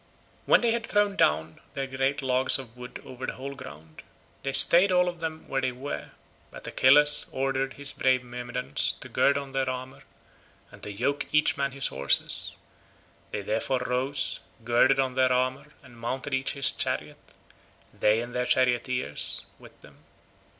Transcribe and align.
When 0.47 0.61
they 0.61 0.71
had 0.71 0.83
thrown 0.87 1.15
down 1.15 1.61
their 1.75 1.85
great 1.85 2.23
logs 2.23 2.57
of 2.57 2.75
wood 2.75 2.99
over 3.05 3.27
the 3.27 3.33
whole 3.35 3.53
ground, 3.53 4.01
they 4.41 4.51
stayed 4.51 4.91
all 4.91 5.07
of 5.07 5.19
them 5.19 5.47
where 5.47 5.61
they 5.61 5.71
were, 5.71 6.09
but 6.49 6.65
Achilles 6.65 7.27
ordered 7.31 7.73
his 7.73 7.93
brave 7.93 8.23
Myrmidons 8.23 8.93
to 8.93 9.07
gird 9.07 9.37
on 9.37 9.51
their 9.51 9.69
armour, 9.69 10.01
and 10.71 10.81
to 10.81 10.91
yoke 10.91 11.27
each 11.31 11.55
man 11.55 11.71
his 11.71 11.89
horses; 11.89 12.55
they 13.29 13.43
therefore 13.43 13.83
rose, 13.85 14.39
girded 14.63 14.99
on 14.99 15.13
their 15.13 15.31
armour 15.31 15.67
and 15.83 15.99
mounted 15.99 16.33
each 16.33 16.53
his 16.53 16.71
chariot—they 16.71 18.21
and 18.21 18.33
their 18.33 18.47
charioteers 18.47 19.45
with 19.59 19.79
them. 19.81 19.99